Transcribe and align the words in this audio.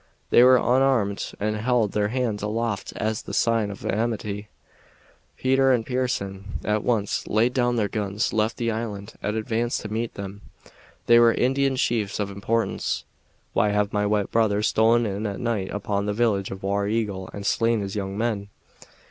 They 0.31 0.41
were 0.41 0.57
unarmed 0.57 1.31
and 1.39 1.55
held 1.57 1.91
their 1.91 2.07
hands 2.07 2.41
aloft 2.41 2.91
as 2.95 3.23
a 3.27 3.33
sign 3.35 3.69
of 3.69 3.85
amity. 3.85 4.47
Peter 5.37 5.71
and 5.71 5.85
Pearson 5.85 6.59
at 6.65 6.83
once 6.83 7.27
laid 7.27 7.53
down 7.53 7.75
their 7.75 7.87
guns, 7.87 8.33
left 8.33 8.57
the 8.57 8.71
island, 8.71 9.13
and 9.21 9.37
advanced 9.37 9.81
to 9.81 9.93
meet 9.93 10.15
them. 10.15 10.41
They 11.05 11.19
were 11.19 11.35
Indian 11.35 11.75
chiefs 11.75 12.19
of 12.19 12.31
importance. 12.31 13.03
"Why 13.53 13.69
have 13.69 13.93
my 13.93 14.07
white 14.07 14.31
brothers 14.31 14.69
stolen 14.69 15.05
in 15.05 15.27
at 15.27 15.39
night 15.39 15.69
upon 15.69 16.07
the 16.07 16.13
village 16.13 16.49
of 16.49 16.63
War 16.63 16.87
Eagle 16.87 17.29
and 17.31 17.45
slain 17.45 17.81
his 17.81 17.95
young 17.95 18.17
men?" 18.17 18.49